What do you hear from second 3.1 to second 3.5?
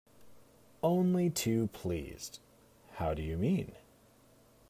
do you